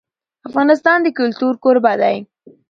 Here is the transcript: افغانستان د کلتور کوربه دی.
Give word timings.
افغانستان 0.47 0.97
د 1.03 1.07
کلتور 1.19 1.53
کوربه 1.63 1.93
دی. 2.01 2.17